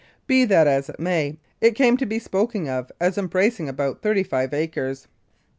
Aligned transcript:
Be 0.25 0.45
that 0.45 0.65
as 0.65 0.89
it 0.89 0.99
may, 0.99 1.37
it 1.61 1.75
came 1.75 1.95
to 1.97 2.07
be 2.07 2.17
spoken 2.17 2.67
of 2.67 2.91
as 2.99 3.19
embracing 3.19 3.69
about 3.69 4.01
thirty 4.01 4.23
five 4.23 4.51
acres. 4.51 5.07